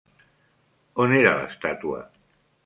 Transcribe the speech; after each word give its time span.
On 1.03 1.13
era 1.19 1.35
l'estàtua? 1.41 2.01